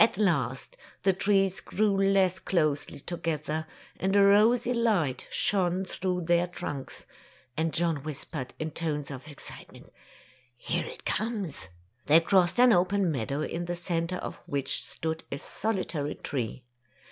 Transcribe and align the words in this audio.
At 0.00 0.18
last 0.18 0.76
the 1.04 1.12
trees 1.12 1.60
grew 1.60 1.96
less 1.96 2.40
closely 2.40 2.98
to 2.98 3.16
gether, 3.16 3.68
and 3.96 4.16
a 4.16 4.22
rosy 4.24 4.74
light 4.74 5.28
shone 5.30 5.84
through 5.84 6.22
their 6.22 6.48
trunks, 6.48 7.06
and 7.56 7.72
John 7.72 7.98
whispered, 7.98 8.54
in 8.58 8.72
tones 8.72 9.08
of 9.12 9.28
excitement, 9.28 9.90
''Here 10.60 10.86
it 10.88 11.04
comes!" 11.04 11.68
They 12.06 12.18
crossed 12.18 12.58
an 12.58 12.72
open 12.72 13.12
meadow, 13.12 13.42
in 13.42 13.66
the 13.66 13.76
centre 13.76 14.16
of 14.16 14.34
which 14.46 14.82
stood 14.84 15.22
a 15.30 15.38
solitary 15.38 16.16
tree. 16.16 16.64